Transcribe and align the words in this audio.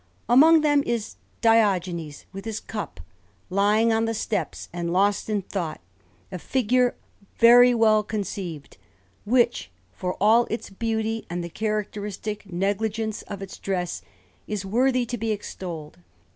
Among 0.27 0.61
them 0.61 0.81
is 0.83 1.17
Diogenes 1.41 2.25
with 2.33 2.45
his 2.45 2.59
cup, 2.59 3.01
lying 3.51 3.93
on 3.93 4.05
the 4.05 4.15
steps, 4.15 4.67
and 4.73 4.91
lost 4.91 5.29
in 5.29 5.43
thought, 5.43 5.79
a 6.31 6.39
figure 6.39 6.95
very 7.37 7.75
well 7.75 8.01
conceived, 8.01 8.77
which, 9.25 9.69
for 9.91 10.17
its 10.49 10.71
beauty 10.71 11.27
and 11.29 11.43
the 11.43 11.49
characteristic 11.49 12.51
negligence 12.51 13.21
of 13.27 13.43
its 13.43 13.59
dress, 13.59 14.01
is 14.47 14.65
worthy 14.65 15.05
to 15.05 15.19
be 15.19 15.29
extolled. 15.29 15.99